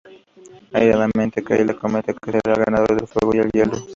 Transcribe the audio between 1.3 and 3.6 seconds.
Kayla comenta que será el ganador del a fuego y